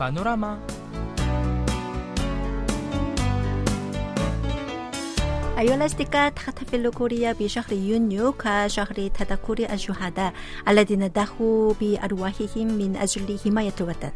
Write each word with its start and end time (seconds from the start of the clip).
بانوراما 0.00 0.58
أيها 5.58 5.74
الأصدقاء 5.74 6.30
تحتفل 6.30 6.90
كوريا 6.90 7.32
بشهر 7.32 7.72
يونيو 7.72 8.32
كشهر 8.32 9.08
تذكر 9.08 9.72
الشهداء 9.72 10.32
الذين 10.68 11.08
ضحوا 11.08 11.74
بأرواحهم 11.80 12.66
من 12.66 12.96
أجل 12.96 13.38
حماية 13.44 13.72
الوطن. 13.80 14.10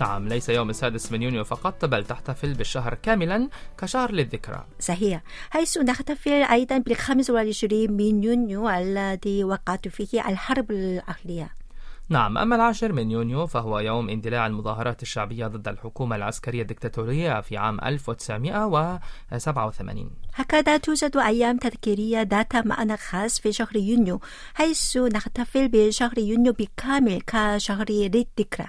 نعم 0.00 0.28
ليس 0.28 0.48
يوم 0.48 0.70
السادس 0.70 1.12
من 1.12 1.22
يونيو 1.22 1.44
فقط 1.44 1.84
بل 1.84 2.04
تحتفل 2.04 2.54
بالشهر 2.54 2.94
كاملا 2.94 3.48
كشهر 3.78 4.12
للذكرى. 4.12 4.64
صحيح 4.80 5.22
حيث 5.50 5.78
نحتفل 5.78 6.30
أيضا 6.30 6.78
بالخامس 6.78 7.30
والعشرين 7.30 7.92
من 7.92 8.24
يونيو 8.24 8.68
الذي 8.68 9.44
وقعت 9.44 9.88
فيه 9.88 10.28
الحرب 10.28 10.70
الأهلية. 10.70 11.63
نعم 12.08 12.38
أما 12.38 12.56
العاشر 12.56 12.92
من 12.92 13.10
يونيو 13.10 13.46
فهو 13.46 13.78
يوم 13.78 14.08
اندلاع 14.08 14.46
المظاهرات 14.46 15.02
الشعبية 15.02 15.46
ضد 15.46 15.68
الحكومة 15.68 16.16
العسكرية 16.16 16.62
الدكتاتورية 16.62 17.40
في 17.40 17.56
عام 17.56 17.80
1987 17.80 20.10
هكذا 20.34 20.76
توجد 20.76 21.16
أيام 21.16 21.56
تذكيرية 21.56 22.22
ذات 22.22 22.56
معنى 22.56 22.96
خاص 22.96 23.40
في 23.40 23.52
شهر 23.52 23.76
يونيو 23.76 24.20
حيث 24.54 24.96
نحتفل 24.96 25.68
بشهر 25.68 26.18
يونيو 26.18 26.52
بالكامل 26.52 27.20
كشهر 27.20 27.86
للذكرى 27.90 28.66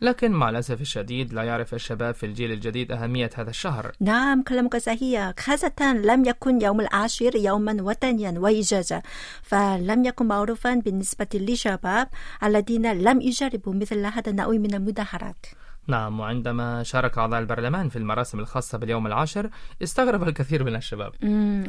لكن 0.00 0.32
مع 0.32 0.50
الأسف 0.50 0.80
الشديد 0.80 1.32
لا 1.32 1.42
يعرف 1.42 1.74
الشباب 1.74 2.14
في 2.14 2.26
الجيل 2.26 2.52
الجديد 2.52 2.92
أهمية 2.92 3.30
هذا 3.34 3.50
الشهر. 3.50 3.92
نعم 4.00 4.42
كلامك 4.42 4.76
صحيح. 4.76 5.32
خاصة 5.38 5.92
لم 6.04 6.24
يكن 6.24 6.62
يوم 6.62 6.80
العاشر 6.80 7.36
يوما 7.36 7.76
وطنيا 7.80 8.34
وإجازة 8.38 9.02
فلم 9.42 10.04
يكن 10.04 10.26
معروفا 10.26 10.74
بالنسبة 10.74 11.26
للشباب 11.34 12.08
الذين 12.42 12.92
لم 12.92 13.20
يجربوا 13.20 13.74
مثل 13.74 14.06
هذا 14.06 14.30
النوع 14.30 14.48
من 14.48 14.74
المظاهرات. 14.74 15.46
نعم 15.88 16.20
وعندما 16.20 16.82
شارك 16.82 17.18
أعضاء 17.18 17.40
البرلمان 17.40 17.88
في 17.88 17.96
المراسم 17.96 18.38
الخاصة 18.40 18.78
باليوم 18.78 19.06
العاشر 19.06 19.50
استغرب 19.82 20.28
الكثير 20.28 20.64
من 20.64 20.76
الشباب. 20.76 21.12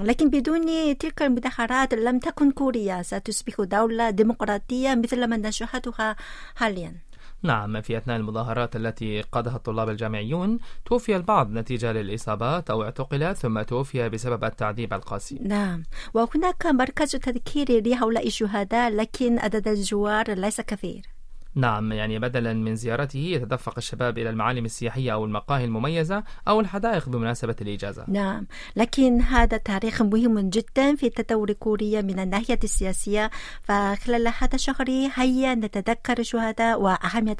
لكن 0.03 0.30
بدون 0.30 0.97
تلك 0.97 1.22
المظاهرات 1.22 1.94
لم 1.94 2.19
تكن 2.19 2.52
كوريا 2.52 3.02
ستصبح 3.02 3.53
دولة 3.59 4.09
ديمقراطية 4.09 4.95
مثل 4.95 5.28
ما 5.28 5.38
نشاهدها 5.38 6.16
حاليا. 6.56 7.06
نعم 7.43 7.81
في 7.81 7.97
أثناء 7.97 8.17
المظاهرات 8.17 8.75
التي 8.75 9.21
قادها 9.21 9.55
الطلاب 9.55 9.89
الجامعيون 9.89 10.57
توفي 10.85 11.16
البعض 11.16 11.52
نتيجة 11.52 11.91
للإصابات 11.91 12.69
أو 12.69 12.83
اعتقل 12.83 13.35
ثم 13.35 13.61
توفي 13.61 14.09
بسبب 14.09 14.44
التعذيب 14.44 14.94
القاسي. 14.94 15.39
نعم. 15.41 15.83
وهناك 16.13 16.66
مركز 16.66 17.11
تذكير 17.11 17.88
لهؤلاء 17.88 18.27
الشهداء 18.27 18.89
لكن 18.89 19.39
عدد 19.39 19.67
الزوار 19.67 20.33
ليس 20.33 20.61
كثير. 20.61 21.16
نعم 21.58 21.91
يعني 21.91 22.19
بدلا 22.19 22.53
من 22.53 22.75
زيارته 22.75 23.19
يتدفق 23.19 23.73
الشباب 23.77 24.17
إلى 24.17 24.30
المعالم 24.30 24.66
السياحية 24.66 25.13
أو 25.13 25.25
المقاهي 25.25 25.66
المميزة 25.66 26.23
أو 26.47 26.59
الحدائق 26.59 27.09
بمناسبة 27.09 27.55
الإجازة. 27.61 28.05
نعم 28.08 28.47
لكن 28.75 29.22
هذا 29.22 29.58
تاريخ 29.58 30.02
مهم 30.02 30.50
جدا 30.50 30.95
في 30.95 31.09
تطور 31.09 31.52
كوريا 31.52 32.02
من 32.02 32.19
الناحية 32.19 32.59
السياسية. 32.63 33.31
فخلال 33.63 34.28
هذا 34.28 34.55
الشهر 34.55 34.85
هيا 35.16 35.55
نتذكر 35.55 36.19
الشهداء 36.19 36.81
وأهمية 36.81 37.38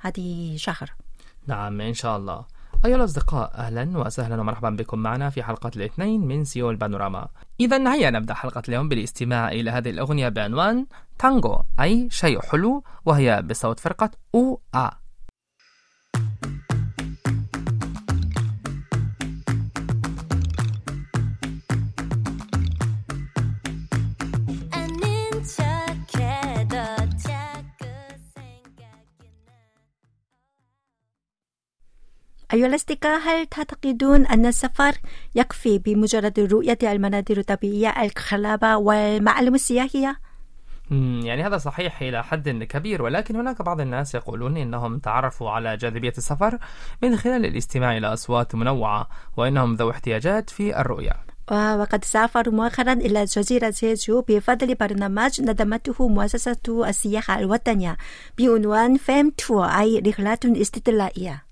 هذه 0.00 0.54
الشهر 0.54 0.90
نعم 1.46 1.80
إن 1.80 1.94
شاء 1.94 2.16
الله. 2.16 2.44
أيها 2.84 2.96
الأصدقاء 2.96 3.54
أهلا 3.54 3.98
وسهلا 3.98 4.40
ومرحبا 4.40 4.70
بكم 4.70 4.98
معنا 4.98 5.30
في 5.30 5.42
حلقة 5.42 5.70
الاثنين 5.76 6.20
من 6.20 6.44
سيول 6.44 6.76
بانوراما. 6.76 7.28
إذا 7.60 7.94
هيا 7.94 8.10
نبدأ 8.10 8.34
حلقة 8.34 8.62
اليوم 8.68 8.88
بالاستماع 8.88 9.52
إلى 9.52 9.70
هذه 9.70 9.90
الأغنية 9.90 10.28
بعنوان 10.28 10.86
تانغو 11.22 11.62
أي 11.80 12.08
شيء 12.10 12.40
حلو 12.40 12.82
وهي 13.04 13.42
بصوت 13.42 13.80
فرقة 13.80 14.10
أو 14.34 14.60
آ 14.74 14.90
أيها 32.52 32.66
الأصدقاء 32.66 33.20
هل 33.20 33.46
تعتقدون 33.46 34.26
أن 34.26 34.46
السفر 34.46 34.92
يكفي 35.34 35.78
بمجرد 35.78 36.40
رؤية 36.40 36.78
المناظر 36.82 37.38
الطبيعية 37.38 38.02
الخلابة 38.02 38.76
والمعالم 38.76 39.54
السياحية؟ 39.54 40.21
يعني 40.90 41.42
هذا 41.42 41.58
صحيح 41.58 42.02
إلى 42.02 42.24
حد 42.24 42.48
كبير 42.48 43.02
ولكن 43.02 43.36
هناك 43.36 43.62
بعض 43.62 43.80
الناس 43.80 44.14
يقولون 44.14 44.56
إنهم 44.56 44.98
تعرفوا 44.98 45.50
على 45.50 45.76
جاذبية 45.76 46.12
السفر 46.18 46.58
من 47.02 47.16
خلال 47.16 47.46
الاستماع 47.46 47.96
إلى 47.96 48.12
أصوات 48.12 48.54
منوعة 48.54 49.08
وإنهم 49.36 49.74
ذو 49.74 49.90
احتياجات 49.90 50.50
في 50.50 50.80
الرؤية. 50.80 51.32
وقد 51.50 52.04
سافروا 52.04 52.54
مؤخرا 52.54 52.92
إلى 52.92 53.24
جزيرة 53.24 53.74
جيجو 53.76 54.24
بفضل 54.28 54.74
برنامج 54.74 55.42
نظمته 55.42 56.08
مؤسسة 56.08 56.88
السياحة 56.88 57.38
الوطنية 57.38 57.96
بعنوان 58.38 58.96
فيم 58.96 59.30
تور 59.30 59.64
أي 59.64 60.02
رحلات 60.06 60.44
استطلاعية 60.44 61.51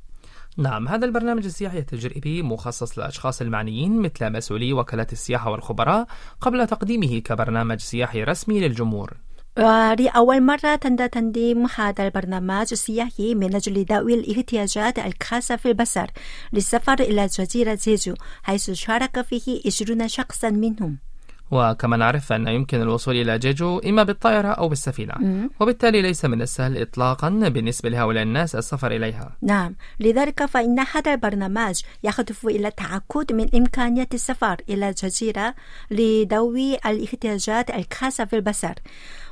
نعم 0.60 0.88
هذا 0.88 1.06
البرنامج 1.06 1.44
السياحي 1.44 1.78
التجريبي 1.78 2.43
مخصص 2.43 2.98
للأشخاص 2.98 3.41
المعنيين 3.41 4.03
مثل 4.03 4.31
مسؤولي 4.31 4.72
وكالات 4.72 5.12
السياحة 5.12 5.50
والخبراء 5.50 6.06
قبل 6.41 6.66
تقديمه 6.66 7.19
كبرنامج 7.19 7.81
سياحي 7.81 8.25
رسمي 8.25 8.60
للجمهور. 8.60 9.16
ولأول 9.59 10.43
مرة 10.43 10.75
تم 10.75 10.97
تنظيم 10.97 11.66
هذا 11.76 12.04
البرنامج 12.06 12.66
السياحي 12.72 13.34
من 13.34 13.54
أجل 13.54 13.84
ذوي 13.84 14.15
الاحتياجات 14.15 14.98
الخاصة 14.98 15.56
في 15.56 15.69
البصر 15.69 16.06
للسفر 16.53 17.00
إلى 17.00 17.27
جزيرة 17.27 17.78
جيجو 17.84 18.15
حيث 18.42 18.71
شارك 18.71 19.21
فيه 19.21 19.60
20 19.66 20.09
شخصا 20.09 20.50
منهم. 20.50 21.09
وكما 21.50 21.97
نعرف 21.97 22.33
أن 22.33 22.49
يمكن 22.49 22.81
الوصول 22.83 23.16
إلى 23.16 23.38
جيجو 23.38 23.78
إما 23.78 24.03
بالطائرة 24.03 24.49
أو 24.49 24.69
بالسفينة. 24.69 25.15
وبالتالي 25.61 26.03
ليس 26.03 26.25
من 26.25 26.43
السهل 26.43 26.83
إطلاقا 26.83 27.28
بالنسبة 27.28 27.88
لهؤلاء 27.88 28.22
الناس 28.22 28.55
السفر 28.56 28.91
إليها. 28.93 29.37
نعم. 29.43 29.77
لذلك 30.00 30.44
فإن 30.44 30.78
هذا 30.81 31.15
البرنامج 31.15 31.81
يهدف 32.05 32.47
إلى 32.47 32.69
التأكد 32.69 33.33
من 33.33 33.55
إمكانية 33.55 34.09
السفر 34.15 34.56
إلى 34.69 34.89
الجزيرة 34.89 35.55
لذوي 35.91 36.75
الاحتياجات 36.75 37.71
الخاصة 37.71 38.25
في 38.25 38.37
البصر. 38.37 38.75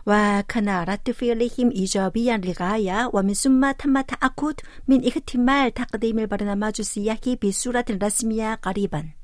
وكان 0.07 0.69
رد 0.69 1.11
فعلهم 1.11 1.71
إيجابيا 1.71 2.37
للغاية 2.37 3.11
ومن 3.12 3.34
ثم 3.34 3.71
تم 3.71 3.97
التأكد 3.97 4.55
من 4.89 5.07
احتمال 5.09 5.75
تقديم 5.75 6.19
البرنامج 6.19 6.73
السياحي 6.78 7.37
بصورة 7.45 7.84
رسمية 8.03 8.55
قريبا. 8.55 9.18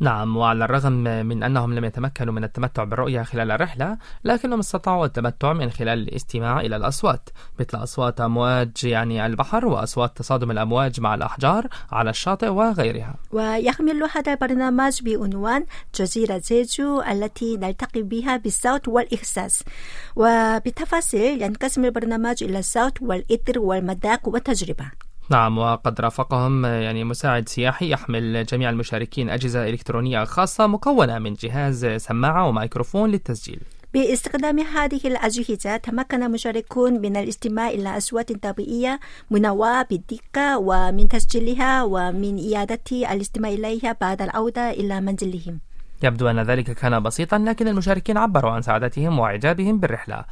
نعم 0.00 0.36
وعلى 0.36 0.64
الرغم 0.64 0.92
من 1.26 1.42
أنهم 1.42 1.74
لم 1.74 1.84
يتمكنوا 1.84 2.34
من 2.34 2.44
التمتع 2.44 2.84
بالرؤية 2.84 3.22
خلال 3.22 3.50
الرحلة 3.50 3.98
لكنهم 4.24 4.58
استطاعوا 4.58 5.06
التمتع 5.06 5.52
من 5.52 5.70
خلال 5.70 5.98
الاستماع 5.98 6.60
إلى 6.60 6.76
الأصوات 6.76 7.28
مثل 7.60 7.82
أصوات 7.82 8.20
أمواج 8.20 8.84
يعني 8.84 9.26
البحر 9.26 9.66
وأصوات 9.66 10.16
تصادم 10.16 10.50
الأمواج 10.50 11.00
مع 11.00 11.14
الأحجار 11.14 11.66
على 11.92 12.10
الشاطئ 12.10 12.48
وغيرها. 12.48 13.14
ويحمل 13.32 14.08
هذا 14.14 14.32
البرنامج 14.32 15.02
بعنوان 15.02 15.64
جزيرة 15.94 16.42
جيجو 16.48 17.02
التي 17.02 17.56
نلتقي 17.56 18.02
بها 18.02 18.36
بالصوت 18.36 18.88
والإحساس. 18.88 19.64
وبتفاصيل 20.16 21.42
ينقسم 21.42 21.84
البرنامج 21.84 22.44
إلى 22.44 22.58
الصوت 22.58 23.02
والإثر 23.02 23.58
والمذاق 23.58 24.28
والتجربة. 24.28 25.05
نعم 25.30 25.58
وقد 25.58 26.00
رافقهم 26.00 26.64
يعني 26.64 27.04
مساعد 27.04 27.48
سياحي 27.48 27.90
يحمل 27.90 28.46
جميع 28.46 28.70
المشاركين 28.70 29.30
أجهزة 29.30 29.68
إلكترونية 29.68 30.24
خاصة 30.24 30.66
مكونة 30.66 31.18
من 31.18 31.34
جهاز 31.34 31.86
سماعة 31.86 32.48
وميكروفون 32.48 33.10
للتسجيل. 33.10 33.60
باستخدام 33.94 34.60
هذه 34.60 35.00
الأجهزة 35.04 35.76
تمكن 35.76 36.22
المشاركون 36.22 36.92
من 37.00 37.16
الاستماع 37.16 37.68
إلى 37.68 37.96
أصوات 37.96 38.32
طبيعية 38.32 39.00
منوعة 39.30 39.86
بالدقة 39.90 40.58
ومن 40.58 41.08
تسجيلها 41.08 41.82
ومن 41.82 42.54
إعادة 42.54 42.80
الاستماع 42.92 43.50
إليها 43.50 43.96
بعد 44.00 44.22
العودة 44.22 44.70
إلى 44.70 45.00
منزلهم. 45.00 45.60
يبدو 46.02 46.28
أن 46.28 46.40
ذلك 46.40 46.70
كان 46.70 47.02
بسيطا 47.02 47.38
لكن 47.38 47.68
المشاركين 47.68 48.16
عبروا 48.16 48.50
عن 48.50 48.62
سعادتهم 48.62 49.18
وإعجابهم 49.18 49.78
بالرحلة. 49.78 50.24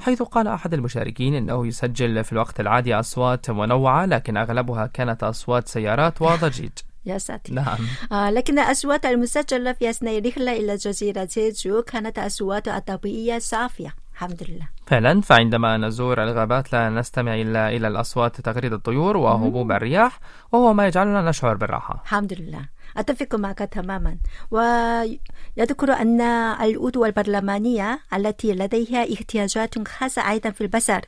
حيث 0.00 0.22
قال 0.22 0.46
أحد 0.48 0.74
المشاركين 0.74 1.34
أنه 1.34 1.66
يسجل 1.66 2.24
في 2.24 2.32
الوقت 2.32 2.60
العادي 2.60 2.94
أصوات 2.94 3.50
منوعة 3.50 4.06
لكن 4.06 4.36
أغلبها 4.36 4.86
كانت 4.86 5.22
أصوات 5.22 5.68
سيارات 5.68 6.22
وضجيج. 6.22 6.70
يا 7.06 7.18
ساتر. 7.18 7.52
نعم. 7.52 7.78
آه 8.12 8.30
لكن 8.30 8.58
الأصوات 8.58 9.06
المسجلة 9.06 9.72
في 9.72 9.90
أثناء 9.90 10.18
الرحلة 10.18 10.52
إلى 10.52 10.76
جزيرة 10.76 11.28
جيجو 11.32 11.82
كانت 11.82 12.18
أصوات 12.18 12.68
طبيعية 12.68 13.38
صافية. 13.38 13.94
الحمد 14.14 14.42
لله. 14.48 14.68
فعلا 14.86 15.20
فعندما 15.20 15.76
نزور 15.76 16.22
الغابات 16.22 16.72
لا 16.72 16.90
نستمع 16.90 17.34
إلا 17.34 17.68
إلى 17.68 17.88
الأصوات 17.88 18.40
تغريد 18.40 18.72
الطيور 18.72 19.16
وهبوب 19.16 19.72
الرياح 19.72 20.20
وهو 20.52 20.72
ما 20.72 20.86
يجعلنا 20.86 21.22
نشعر 21.22 21.54
بالراحة. 21.54 22.00
الحمد 22.02 22.32
لله. 22.32 22.68
أتفق 22.96 23.34
معك 23.34 23.58
تماما. 23.58 24.16
ويذكر 24.50 25.92
أن 25.92 26.20
العضو 26.20 27.04
البرلمانية 27.04 28.00
التي 28.14 28.52
لديها 28.52 29.14
احتياجات 29.14 29.88
خاصة 29.88 30.30
أيضا 30.30 30.50
في 30.50 30.60
البصر 30.60 31.00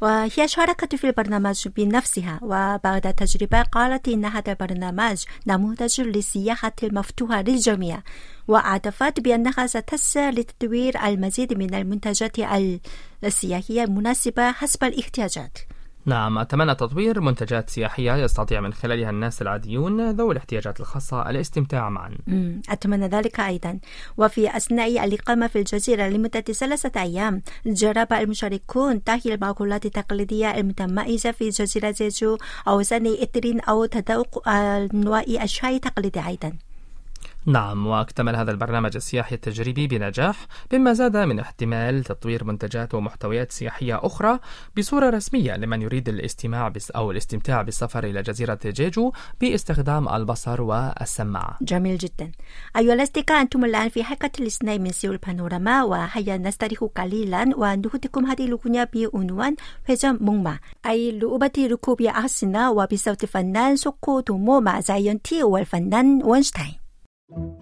وهي 0.00 0.48
شاركت 0.48 0.94
في 0.94 1.06
البرنامج 1.06 1.68
بنفسها. 1.68 2.38
وبعد 2.42 3.14
تجربة 3.14 3.62
قالت 3.62 4.08
إن 4.08 4.24
هذا 4.24 4.52
البرنامج 4.52 5.24
نموذج 5.46 6.00
للسياحة 6.00 6.72
المفتوحة 6.82 7.42
للجميع. 7.42 8.02
واعترفت 8.48 9.20
بأنها 9.20 9.66
ستسعى 9.66 10.30
لتطوير 10.30 11.04
المزيد 11.04 11.58
من 11.58 11.74
المنتجات 11.74 12.36
السياحية 13.24 13.84
المناسبة 13.84 14.52
حسب 14.52 14.84
الاحتياجات. 14.84 15.58
نعم 16.06 16.38
أتمنى 16.38 16.74
تطوير 16.74 17.20
منتجات 17.20 17.70
سياحية 17.70 18.16
يستطيع 18.16 18.60
من 18.60 18.72
خلالها 18.72 19.10
الناس 19.10 19.42
العاديون 19.42 20.10
ذوي 20.10 20.32
الاحتياجات 20.32 20.80
الخاصة 20.80 21.30
الاستمتاع 21.30 21.90
معا. 21.90 22.16
أتمنى 22.68 23.06
ذلك 23.06 23.40
أيضا. 23.40 23.78
وفي 24.16 24.56
أثناء 24.56 25.04
الإقامة 25.04 25.46
في 25.46 25.58
الجزيرة 25.58 26.08
لمدة 26.08 26.40
ثلاثة 26.40 27.02
أيام 27.02 27.42
جرب 27.66 28.12
المشاركون 28.12 28.98
طهي 28.98 29.34
المأكولات 29.34 29.86
التقليدية 29.86 30.50
المتميزة 30.50 31.30
في 31.30 31.48
جزيرة 31.48 31.90
جيجو 31.90 32.38
أو 32.68 32.82
صنع 32.82 33.10
إثرين 33.22 33.60
أو 33.60 33.84
تذوق 33.84 34.48
أنواع 34.48 35.24
الشاي 35.42 35.76
التقليدي 35.76 36.26
أيضا. 36.26 36.52
نعم 37.45 37.87
واكتمل 37.87 38.35
هذا 38.35 38.51
البرنامج 38.51 38.95
السياحي 38.95 39.35
التجريبي 39.35 39.87
بنجاح 39.87 40.47
مما 40.73 40.93
زاد 40.93 41.17
من 41.17 41.39
احتمال 41.39 42.03
تطوير 42.03 42.43
منتجات 42.43 42.93
ومحتويات 42.93 43.51
سياحية 43.51 43.99
أخرى 44.03 44.39
بصورة 44.77 45.09
رسمية 45.09 45.57
لمن 45.57 45.81
يريد 45.81 46.09
الاستماع 46.09 46.67
بس 46.67 46.91
أو 46.91 47.11
الاستمتاع 47.11 47.61
بالسفر 47.61 48.03
إلى 48.03 48.21
جزيرة 48.21 48.59
جيجو 48.65 49.11
باستخدام 49.41 50.09
البصر 50.09 50.61
والسماعة 50.61 51.57
جميل 51.61 51.97
جدا 51.97 52.31
أيها 52.77 52.93
الأصدقاء 52.93 53.41
أنتم 53.41 53.65
الآن 53.65 53.89
في 53.89 54.03
حلقة 54.03 54.31
الاثنين 54.39 54.81
من 54.81 54.91
سيول 54.91 55.17
بانوراما 55.17 55.83
وهيا 55.83 56.37
نستريح 56.37 56.83
قليلا 56.95 57.51
ونهدكم 57.57 58.25
هذه 58.25 58.45
الأغنية 58.45 58.89
بعنوان 58.93 59.55
회전 59.89 60.17
목마 60.19 60.59
أي 60.85 61.19
لعبة 61.19 61.67
ركوب 61.71 62.01
أحصنة 62.01 62.71
وبصوت 62.71 63.23
الفنان 63.23 63.75
سوكو 63.75 64.19
تومو 64.19 64.59
مع 64.59 64.79
زايونتي 64.79 65.43
والفنان 65.43 66.23
وينشتاين 66.23 66.80
Thank 67.34 67.61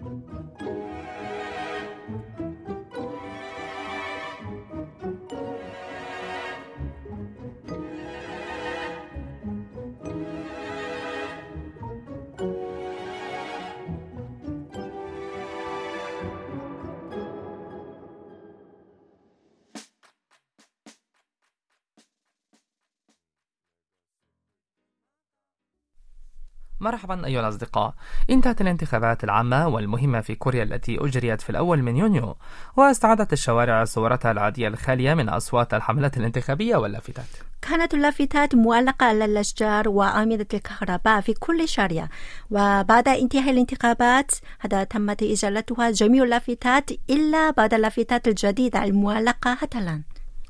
مرحبا 26.81 27.25
أيها 27.25 27.39
الأصدقاء. 27.39 27.93
انتهت 28.29 28.61
الانتخابات 28.61 29.23
العامة 29.23 29.67
والمهمة 29.67 30.21
في 30.21 30.35
كوريا 30.35 30.63
التي 30.63 30.97
أجريت 30.99 31.41
في 31.41 31.49
الأول 31.49 31.81
من 31.83 31.97
يونيو 31.97 32.35
واستعادت 32.77 33.33
الشوارع 33.33 33.85
صورتها 33.85 34.31
العادية 34.31 34.67
الخالية 34.67 35.13
من 35.13 35.29
أصوات 35.29 35.73
الحملات 35.73 36.17
الانتخابية 36.17 36.75
واللافتات. 36.75 37.25
كانت 37.61 37.93
اللافتات 37.93 38.55
معلقة 38.55 39.05
على 39.05 39.25
الأشجار 39.25 39.89
وأعمدة 39.89 40.47
الكهرباء 40.53 41.21
في 41.21 41.33
كل 41.33 41.67
شارع. 41.67 42.07
وبعد 42.51 43.07
انتهاء 43.07 43.51
الانتخابات 43.51 44.31
هذا 44.59 44.83
تمت 44.83 45.23
إزالتها 45.23 45.91
جميع 45.91 46.23
اللافتات 46.23 46.91
إلا 47.09 47.51
بعد 47.51 47.73
اللافتات 47.73 48.27
الجديدة 48.27 48.83
المعلقة 48.83 49.55
حتى 49.55 49.77
الآن 49.77 50.01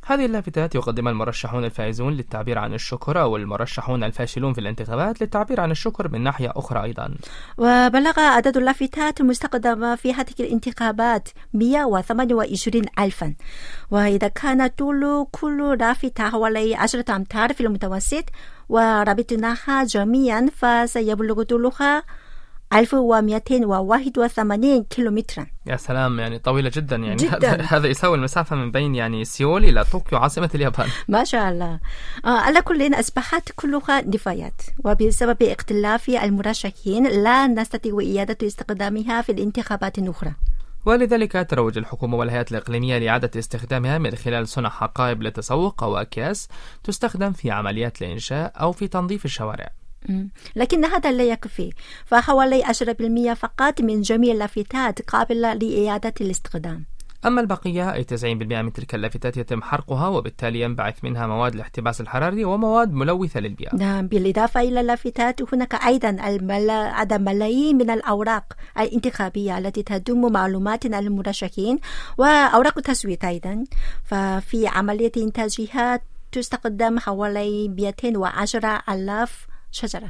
هذه 0.05 0.25
اللافتات 0.25 0.75
يقدمها 0.75 1.11
المرشحون 1.11 1.65
الفائزون 1.65 2.13
للتعبير 2.13 2.59
عن 2.59 2.73
الشكر 2.73 3.21
أو 3.21 3.37
المرشحون 3.37 4.03
الفاشلون 4.03 4.53
في 4.53 4.61
الانتخابات 4.61 5.21
للتعبير 5.21 5.61
عن 5.61 5.71
الشكر 5.71 6.07
من 6.07 6.21
ناحية 6.21 6.51
أخرى 6.55 6.83
أيضا. 6.83 7.15
وبلغ 7.57 8.19
عدد 8.19 8.57
اللافتات 8.57 9.21
المستخدمة 9.21 9.95
في 9.95 10.13
هذه 10.13 10.33
الانتخابات 10.39 11.29
128 11.53 12.83
ألفا. 12.99 13.33
وإذا 13.91 14.27
كان 14.27 14.67
طول 14.67 15.27
كل 15.31 15.77
لافتة 15.79 16.29
حوالي 16.29 16.75
10 16.75 17.15
أمتار 17.15 17.53
في 17.53 17.61
المتوسط 17.61 18.25
وربطناها 18.69 19.83
جميعا 19.83 20.49
فسيبلغ 20.55 21.43
طولها 21.43 22.03
1281 22.73 24.83
كيلومترا 24.83 25.45
يا 25.65 25.75
سلام 25.77 26.19
يعني 26.19 26.39
طويلة 26.39 26.71
جدا 26.73 26.95
يعني 26.95 27.15
جداً. 27.15 27.61
هذا- 27.61 27.87
يساوي 27.87 28.17
المسافة 28.17 28.55
من 28.55 28.71
بين 28.71 28.95
يعني 28.95 29.25
سيول 29.25 29.65
إلى 29.65 29.83
طوكيو 29.83 30.17
عاصمة 30.19 30.49
اليابان 30.55 30.87
ما 31.07 31.23
شاء 31.23 31.49
الله 31.49 31.79
آه 32.25 32.39
على 32.39 32.61
كل 32.61 32.93
أصبحت 32.99 33.51
كلها 33.55 34.01
نفايات 34.01 34.61
وبسبب 34.85 35.43
اختلاف 35.43 36.09
المرشحين 36.09 37.07
لا 37.07 37.47
نستطيع 37.47 37.97
إعادة 38.17 38.47
استخدامها 38.47 39.21
في 39.21 39.31
الانتخابات 39.31 39.97
الأخرى 39.97 40.31
ولذلك 40.85 41.47
تروج 41.49 41.77
الحكومة 41.77 42.17
والهيئات 42.17 42.51
الإقليمية 42.51 42.97
لإعادة 42.97 43.39
استخدامها 43.39 43.97
من 43.97 44.15
خلال 44.15 44.47
صنع 44.47 44.69
حقائب 44.69 45.21
للتسوق 45.21 45.83
أو 45.83 45.97
أكياس 45.97 46.47
تستخدم 46.83 47.31
في 47.31 47.51
عمليات 47.51 48.01
الإنشاء 48.01 48.53
أو 48.61 48.71
في 48.71 48.87
تنظيف 48.87 49.25
الشوارع. 49.25 49.69
لكن 50.55 50.85
هذا 50.85 51.11
لا 51.11 51.23
يكفي. 51.23 51.71
فحوالي 52.05 52.63
10% 52.63 53.33
فقط 53.33 53.81
من 53.81 54.01
جميع 54.01 54.33
اللافتات 54.33 55.01
قابلة 55.01 55.53
لإعادة 55.53 56.13
الاستخدام. 56.21 56.85
أما 57.25 57.41
البقية 57.41 57.93
أي 57.93 58.03
90% 58.03 58.25
من 58.61 58.73
تلك 58.73 58.95
اللافتات 58.95 59.37
يتم 59.37 59.61
حرقها 59.61 60.07
وبالتالي 60.07 60.61
ينبعث 60.61 61.03
منها 61.03 61.27
مواد 61.27 61.53
الاحتباس 61.53 62.01
الحراري 62.01 62.45
ومواد 62.45 62.91
ملوثة 62.93 63.39
للبيئة. 63.39 63.75
نعم 63.75 64.07
بالإضافة 64.07 64.61
إلى 64.61 64.81
اللافتات 64.81 65.53
هناك 65.53 65.85
أيضا 65.85 66.09
الملا... 66.09 66.73
عدد 66.73 67.21
ملايين 67.21 67.77
من 67.77 67.89
الأوراق 67.89 68.53
الانتخابية 68.79 69.57
التي 69.57 69.83
تضم 69.83 70.31
معلومات 70.31 70.85
عن 70.85 70.93
المرشحين 70.93 71.79
وأوراق 72.17 72.77
التصويت 72.77 73.23
أيضا. 73.23 73.63
ففي 74.03 74.67
عملية 74.67 75.11
إنتاجها 75.17 75.99
تستخدم 76.31 76.99
حوالي 76.99 77.67
210 77.67 78.81
ألاف 78.89 79.50
شجرة. 79.71 80.09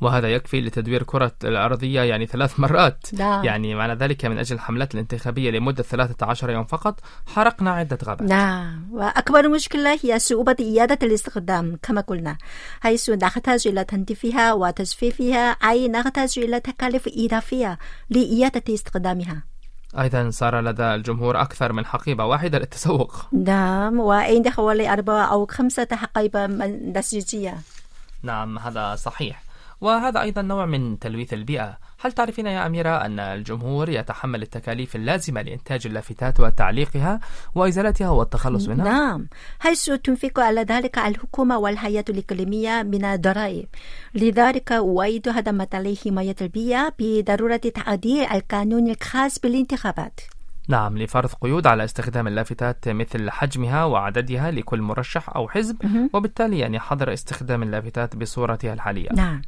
وهذا 0.00 0.28
يكفي 0.28 0.60
لتدوير 0.60 1.02
كرة 1.02 1.32
الأرضية 1.44 2.00
يعني 2.00 2.26
ثلاث 2.26 2.58
مرات. 2.60 3.06
نعم. 3.12 3.44
يعني 3.44 3.74
معنى 3.74 3.94
ذلك 3.94 4.24
من 4.24 4.38
أجل 4.38 4.56
الحملات 4.56 4.94
الانتخابية 4.94 5.50
لمدة 5.50 5.82
13 5.82 6.50
يوم 6.50 6.64
فقط 6.64 7.00
حرقنا 7.26 7.70
عدة 7.70 7.98
غابات. 8.04 8.28
نعم. 8.28 8.86
وأكبر 8.92 9.48
مشكلة 9.48 9.98
هي 10.04 10.18
صعوبة 10.18 10.74
إعادة 10.78 10.98
الاستخدام 11.06 11.78
كما 11.82 12.00
قلنا 12.00 12.36
حيث 12.80 13.10
نحتاج 13.10 13.68
إلى 13.68 13.84
تنظيفها 13.84 14.52
وتجفيفها 14.52 15.50
أي 15.50 15.88
نحتاج 15.88 16.34
إلى 16.38 16.60
تكاليف 16.60 17.08
إضافية 17.16 17.78
لإعادة 18.10 18.74
استخدامها. 18.74 19.42
أيضا 20.00 20.30
صار 20.30 20.60
لدى 20.60 20.82
الجمهور 20.94 21.40
أكثر 21.40 21.72
من 21.72 21.86
حقيبة 21.86 22.24
واحدة 22.24 22.58
للتسوق. 22.58 23.26
نعم. 23.32 24.00
وعند 24.00 24.48
حوالي 24.48 24.92
أربعة 24.92 25.24
أو 25.24 25.46
خمسة 25.46 25.88
حقائب 25.92 26.36
من- 26.36 26.98
نسيجية 26.98 27.54
نعم 28.24 28.58
هذا 28.58 28.94
صحيح. 28.94 29.44
وهذا 29.80 30.20
أيضا 30.20 30.42
نوع 30.42 30.66
من 30.66 30.98
تلويث 30.98 31.34
البيئة. 31.34 31.78
هل 32.00 32.12
تعرفين 32.12 32.46
يا 32.46 32.66
أميرة 32.66 32.88
أن 32.88 33.20
الجمهور 33.20 33.88
يتحمل 33.88 34.42
التكاليف 34.42 34.96
اللازمة 34.96 35.42
لإنتاج 35.42 35.86
اللافتات 35.86 36.40
وتعليقها 36.40 37.20
وإزالتها 37.54 38.10
والتخلص 38.10 38.68
منها؟ 38.68 38.84
نعم. 38.84 39.28
حيث 39.58 39.90
تنفق 39.90 40.40
على 40.40 40.60
ذلك 40.60 40.98
الحكومة 40.98 41.58
والهيئة 41.58 42.04
الإقليمية 42.08 42.82
من 42.82 43.04
الضرائب؟ 43.04 43.66
لذلك 44.14 44.72
أؤيد 44.72 45.28
هدم 45.28 45.66
حماية 46.04 46.36
البيئة 46.40 46.92
بضرورة 46.98 47.56
تعديل 47.56 48.24
القانون 48.24 48.90
الخاص 48.90 49.38
بالانتخابات. 49.38 50.20
نعم 50.68 50.98
لفرض 50.98 51.30
قيود 51.40 51.66
على 51.66 51.84
استخدام 51.84 52.26
اللافتات 52.26 52.88
مثل 52.88 53.30
حجمها 53.30 53.84
وعددها 53.84 54.50
لكل 54.50 54.82
مرشح 54.82 55.36
أو 55.36 55.48
حزب 55.48 55.76
وبالتالي 56.12 56.58
يعني 56.58 56.80
حظر 56.80 57.12
استخدام 57.12 57.62
اللافتات 57.62 58.16
بصورتها 58.16 58.72
الحالية. 58.72 59.08
نعم. 59.12 59.42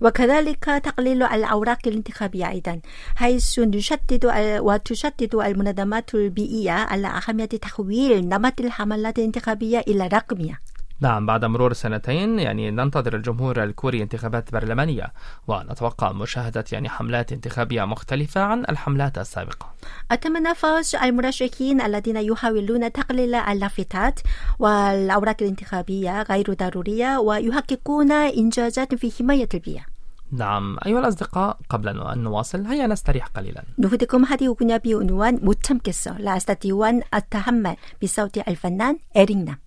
وكذلك 0.00 0.64
تقليل 0.64 1.22
الأوراق 1.22 1.78
الانتخابية 1.86 2.50
أيضا 2.50 2.80
حيث 3.16 3.58
نشدد 3.58 4.32
وتشدد 4.60 5.34
المنظمات 5.34 6.14
البيئية 6.14 6.72
على 6.72 7.08
أهمية 7.08 7.44
تحويل 7.44 8.28
نمط 8.28 8.60
الحملات 8.60 9.18
الانتخابية 9.18 9.78
إلى 9.78 10.06
رقمية 10.06 10.60
نعم 11.01 11.25
بعد 11.25 11.45
مرور 11.45 11.73
سنتين 11.73 12.39
يعني 12.39 12.71
ننتظر 12.71 13.15
الجمهور 13.15 13.63
الكوري 13.63 14.03
انتخابات 14.03 14.51
برلمانية 14.51 15.13
ونتوقع 15.47 16.11
مشاهدة 16.11 16.65
يعني 16.71 16.89
حملات 16.89 17.31
انتخابية 17.31 17.85
مختلفة 17.85 18.41
عن 18.41 18.63
الحملات 18.69 19.17
السابقة 19.17 19.73
أتمنى 20.11 20.55
فوز 20.55 20.95
المرشحين 20.95 21.81
الذين 21.81 22.17
يحاولون 22.17 22.91
تقليل 22.91 23.35
اللافتات 23.35 24.19
والأوراق 24.59 25.35
الانتخابية 25.41 26.21
غير 26.21 26.53
ضرورية 26.53 27.17
ويحققون 27.17 28.11
إنجازات 28.11 28.95
في 28.95 29.11
حماية 29.19 29.49
البيئة 29.53 29.85
نعم 30.31 30.77
أيها 30.85 30.99
الأصدقاء 30.99 31.57
قبل 31.69 31.89
أن 31.89 32.19
نواصل 32.19 32.65
هيا 32.65 32.87
نستريح 32.87 33.27
قليلا 33.27 33.63
نهدكم 33.77 34.25
هذه 34.25 34.47
أغنية 34.47 34.81
بعنوان 34.85 35.35
못 35.35 35.57
참겠어 35.63 36.11
لا 36.19 36.37
أستطيع 36.37 36.89
أن 36.89 37.01
أتحمل 37.13 37.75
بصوت 38.03 38.37
الفنان 38.37 38.97
إرينا 39.17 39.57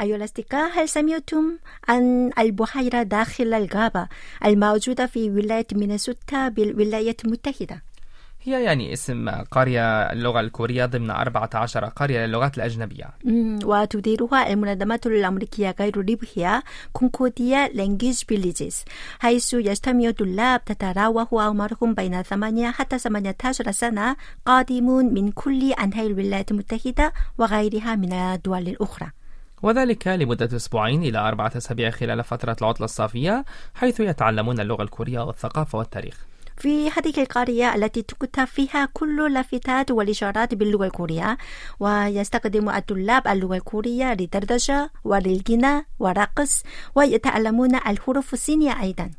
الأصدقاء 0.00 0.70
هل 0.80 0.88
سمعتم 0.88 1.58
عن 1.88 2.30
البحيرة 2.38 3.02
داخل 3.02 3.54
الغابة 3.54 4.08
الموجودة 4.44 5.06
في 5.06 5.30
ولاية 5.30 5.66
مينيسوتا 5.72 6.48
بالولايات 6.48 7.24
المتحدة؟ 7.24 7.82
هي 8.42 8.64
يعني 8.64 8.92
اسم 8.92 9.28
قرية 9.28 10.12
اللغة 10.12 10.40
الكورية 10.40 10.86
ضمن 10.86 11.10
14 11.10 11.84
قرية 11.84 12.26
للغات 12.26 12.56
الأجنبية 12.56 13.04
음, 13.26 13.58
وتديرها 13.64 14.52
المنظمة 14.52 15.00
الأمريكية 15.06 15.74
غير 15.80 16.00
الربحية 16.00 16.62
Concordia 16.92 17.68
Language 17.68 18.14
Villages 18.28 18.84
حيث 19.18 19.54
يجتمع 19.54 20.10
طلاب 20.10 20.64
تتراوح 20.64 21.34
أعمارهم 21.34 21.94
بين 21.94 22.22
8 22.22 22.70
حتى 22.70 22.98
18 22.98 23.72
سنة 23.72 24.16
قادمون 24.46 25.14
من 25.14 25.30
كل 25.30 25.72
أنحاء 25.72 26.06
الولايات 26.06 26.50
المتحدة 26.50 27.12
وغيرها 27.38 27.94
من 27.94 28.12
الدول 28.12 28.68
الأخرى 28.68 29.10
وذلك 29.62 30.08
لمدة 30.08 30.56
أسبوعين 30.56 31.02
إلى 31.02 31.18
أربعة 31.18 31.52
أسابيع 31.56 31.90
خلال 31.90 32.24
فترة 32.24 32.56
العطلة 32.62 32.84
الصيفية 32.84 33.44
حيث 33.74 34.00
يتعلمون 34.00 34.60
اللغة 34.60 34.82
الكورية 34.82 35.20
والثقافة 35.20 35.78
والتاريخ. 35.78 36.26
في 36.58 36.90
هذه 36.90 37.20
القرية 37.22 37.74
التي 37.74 38.02
تكتب 38.02 38.44
فيها 38.44 38.88
كل 38.92 39.26
اللافتات 39.26 39.90
والإشارات 39.90 40.54
باللغة 40.54 40.86
الكورية 40.86 41.38
ويستخدم 41.80 42.68
الطلاب 42.68 43.28
اللغة 43.28 43.56
الكورية 43.56 44.14
للدردشة 44.14 44.90
وللغناء 45.04 45.84
والرقص 45.98 46.62
ويتعلمون 46.94 47.74
الحروف 47.74 48.32
الصينية 48.32 48.82
أيضا. 48.82 49.10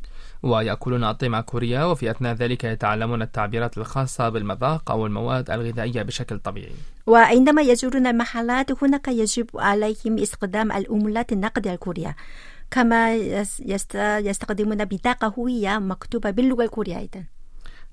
ويأكلون 0.44 1.04
أطعمة 1.04 1.42
كورية 1.42 1.92
وفي 1.92 2.12
أثناء 2.12 2.34
ذلك 2.36 2.64
يتعلمون 2.64 3.22
التعبيرات 3.22 3.78
الخاصة 3.78 4.30
بالمذاق 4.30 4.92
أو 4.92 5.06
المواد 5.06 5.52
الغذائية 5.52 6.02
بشكل 6.02 6.40
طبيعي. 6.40 6.72
وعندما 7.08 7.62
يزورون 7.62 8.08
المحلات 8.08 8.84
هناك 8.84 9.08
يجب 9.08 9.48
عليهم 9.56 10.20
استخدام 10.20 10.72
الأمولات 10.72 11.32
النقدية 11.32 11.74
الكورية 11.74 12.16
كما 12.72 13.16
يس- 13.16 13.60
يست- 13.66 13.96
يستخدمون 13.96 14.86
بطاقة 14.86 15.28
هوية 15.28 15.80
مكتوبة 15.80 16.30
باللغة 16.30 16.64
الكورية 16.64 16.98
أيضا. 16.98 17.24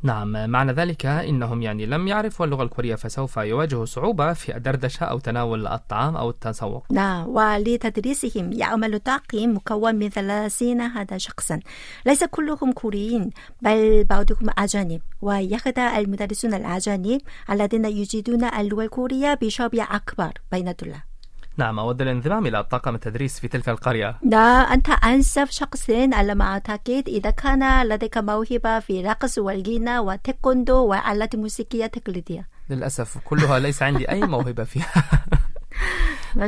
نعم 0.05 0.51
معنى 0.51 0.73
ذلك 0.73 1.07
إنهم 1.07 1.63
يعني 1.63 1.87
لم 1.87 2.09
يعرفوا 2.09 2.47
اللغة 2.47 2.63
الكورية 2.63 2.95
فسوف 2.95 3.37
يواجهوا 3.37 3.85
صعوبة 3.85 4.33
في 4.33 4.57
الدردشة 4.57 5.05
أو 5.05 5.19
تناول 5.19 5.67
الطعام 5.67 6.17
أو 6.17 6.31
التسوق. 6.31 6.87
نعم 6.93 7.29
ولتدريسهم 7.29 8.53
يعمل 8.53 8.99
طاقم 8.99 9.55
مكون 9.55 9.95
من 9.95 10.09
ثلاثين 10.09 10.81
هذا 10.81 11.19
شخصا. 11.19 11.61
ليس 12.07 12.25
كلهم 12.25 12.73
كوريين 12.73 13.31
بل 13.63 14.05
بعضهم 14.05 14.51
أجانب. 14.59 15.01
ويخدع 15.23 15.99
المدرسون 15.99 16.55
الأجانب 16.55 17.21
الذين 17.51 17.85
يجيدون 17.85 18.45
اللغة 18.45 18.83
الكورية 18.83 19.35
بشبه 19.43 19.83
أكبر 19.83 20.33
بين 20.53 20.69
الطلاب. 20.69 21.14
نعم 21.57 21.79
أود 21.79 22.03
الانضمام 22.03 22.47
إلى 22.47 22.65
طاقم 22.65 22.95
التدريس 22.95 23.41
في 23.41 23.49
تلك 23.49 23.69
القرية. 23.69 24.17
لا 24.23 24.75
أنت 24.75 24.89
أنسب 24.91 25.45
شخص 25.45 25.91
على 25.91 26.35
ما 26.35 26.45
أعتقد 26.45 27.05
إذا 27.09 27.31
كان 27.31 27.89
لديك 27.89 28.19
موهبة 28.19 28.81
في 28.81 29.01
الرقص 29.01 29.39
والغنى 29.39 29.99
والتايكوندو 29.99 30.77
والآلات 30.87 31.35
الموسيقية 31.35 31.85
التقليدية 31.85 32.49
للأسف 32.71 33.19
كلها 33.19 33.59
ليس 33.59 33.83
عندي 33.83 34.11
أي 34.11 34.21
موهبة 34.21 34.65
فيها. 34.65 34.93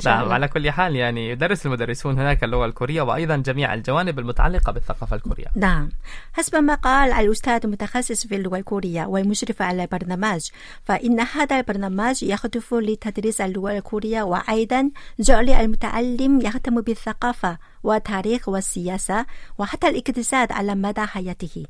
نعم 0.05 0.33
على 0.33 0.49
كل 0.49 0.71
حال 0.71 0.97
يعني 0.97 1.29
يدرس 1.29 1.67
المدرسون 1.67 2.19
هناك 2.19 2.45
اللغة 2.45 2.67
الكورية 2.67 3.03
وأيضا 3.03 3.37
جميع 3.37 3.75
الجوانب 3.75 4.19
المتعلقة 4.19 4.73
بالثقافة 4.73 5.17
الكورية. 5.17 5.47
نعم. 5.55 5.89
حسب 6.33 6.57
ما 6.57 6.75
قال 6.75 7.13
الأستاذ 7.13 7.61
المتخصص 7.65 8.27
في 8.27 8.37
اللغة 8.37 8.59
الكورية 8.59 9.07
والمشرف 9.07 9.63
على 9.63 9.83
البرنامج 9.83 10.49
فإن 10.85 11.21
هذا 11.21 11.59
البرنامج 11.59 12.23
يهدف 12.23 12.75
لتدريس 12.75 13.41
اللغة 13.41 13.73
الكورية 13.79 14.23
وأيضا 14.23 14.91
جعل 15.21 15.51
المتعلم 15.51 16.41
يهتم 16.41 16.81
بالثقافة 16.81 17.59
والتاريخ 17.83 18.49
والسياسة 18.49 19.27
وحتى 19.59 19.89
الاقتصاد 19.89 20.53
على 20.53 20.75
مدى 20.75 21.01
حياته. 21.01 21.67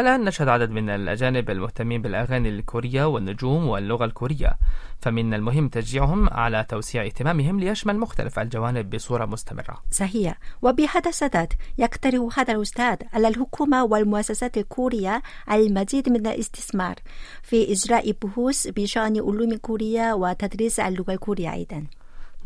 الآن 0.00 0.24
نشهد 0.24 0.48
عدد 0.48 0.70
من 0.70 0.90
الأجانب 0.90 1.50
المهتمين 1.50 2.02
بالأغاني 2.02 2.48
الكورية 2.48 3.04
والنجوم 3.04 3.68
واللغة 3.68 4.04
الكورية 4.04 4.58
فمن 5.00 5.34
المهم 5.34 5.68
تشجيعهم 5.68 6.28
على 6.28 6.64
توسيع 6.68 7.04
اهتمامهم 7.04 7.60
ليشمل 7.60 7.98
مختلف 7.98 8.38
الجوانب 8.38 8.90
بصورة 8.90 9.24
مستمرة. 9.24 9.82
صحيح. 9.90 10.38
وبهذا 10.62 11.08
السداد 11.08 11.52
يقترح 11.78 12.38
هذا 12.38 12.54
الأستاذ 12.54 12.96
على 13.12 13.28
الحكومة 13.28 13.84
والمؤسسات 13.84 14.58
الكورية 14.58 15.22
المزيد 15.50 16.08
من 16.08 16.26
الاستثمار 16.26 16.94
في 17.42 17.72
إجراء 17.72 18.12
بحوث 18.22 18.68
بشأن 18.68 19.16
علوم 19.16 19.56
كوريا 19.56 20.14
وتدريس 20.14 20.80
اللغة 20.80 21.12
الكورية 21.12 21.52
أيضا. 21.52 21.84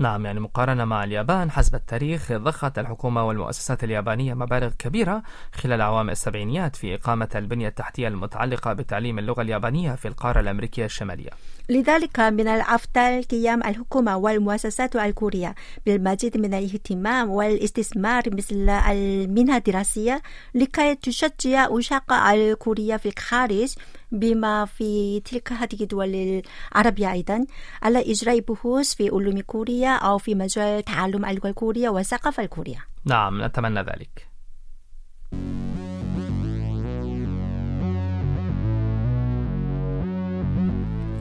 نعم 0.01 0.27
يعني 0.27 0.41
مقارنة 0.41 0.85
مع 0.85 1.05
اليابان 1.05 1.51
حسب 1.51 1.75
التاريخ 1.75 2.33
ضخت 2.33 2.79
الحكومة 2.79 3.25
والمؤسسات 3.25 3.85
اليابانية 3.85 4.35
مبالغ 4.35 4.71
كبيرة 4.79 5.23
خلال 5.53 5.81
أعوام 5.81 6.11
السبعينيات 6.11 6.77
في 6.77 6.95
إقامة 6.95 7.29
البنية 7.35 7.69
التحتية 7.69 8.09
المتعلقة 8.09 8.73
بتعليم 8.73 9.19
اللغة 9.19 9.43
اليابانية 9.43 9.95
في 9.95 10.09
القارة 10.09 10.41
الأمريكية 10.41 10.85
الشمالية. 10.85 11.31
لذلك 11.71 12.21
من 12.21 12.49
الأفضل 12.49 13.23
قيام 13.23 13.63
الحكومة 13.63 14.17
والمؤسسات 14.17 14.97
الكورية 14.97 15.55
بالمزيد 15.87 16.37
من 16.39 16.55
الاهتمام 16.55 17.31
والاستثمار 17.31 18.23
مثل 18.27 18.69
المنحة 18.69 19.57
الدراسية 19.57 20.23
لكي 20.55 20.95
تشجع 20.95 21.69
أنشاق 21.71 22.13
الكورية 22.13 22.97
في 22.97 23.09
الخارج 23.09 23.75
بما 24.13 24.65
في 24.65 25.21
تلك 25.21 25.53
هذه 25.53 25.81
الدول 25.81 26.43
العربية 26.75 27.13
أيضا. 27.13 27.47
على 27.83 28.11
إجراء 28.11 28.41
بحوث 28.41 28.95
في 28.95 29.09
علوم 29.09 29.41
كوريا 29.41 29.91
أو 29.91 30.19
في 30.19 30.35
مجال 30.35 30.85
تعلم 30.85 31.25
اللغة 31.25 31.49
الكورية 31.49 31.89
والثقافة 31.89 32.43
الكورية. 32.43 32.85
نعم 33.05 33.45
نتمنى 33.45 33.81
ذلك. 33.81 34.31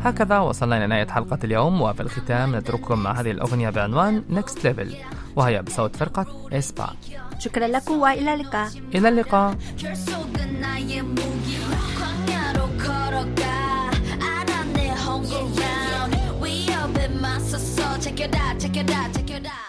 هكذا 0.04 0.40
وصلنا 0.40 0.86
لنهاية 0.86 1.08
حلقة 1.08 1.40
اليوم 1.44 1.82
وفي 1.82 2.02
الختام 2.02 2.56
نترككم 2.56 3.00
مع 3.00 3.12
هذه 3.12 3.32
الأغنية 3.32 3.70
بعنوان 3.70 4.24
Next 4.32 4.64
Level 4.64 4.96
وهي 5.36 5.62
بصوت 5.62 5.96
فرقة 5.96 6.26
إسبا. 6.54 6.90
شكرا 7.40 7.68
لكم 7.68 8.00
وإلى 8.00 8.34
اللقاء. 8.34 8.70
إلى 8.96 9.10
اللقاء. 9.10 9.56
Check 18.10 18.22
it 18.22 18.36
out, 18.36 18.60
check 18.60 18.78
it 18.78 18.90
out, 18.90 19.14
check 19.14 19.30
it 19.30 19.46
out. 19.46 19.69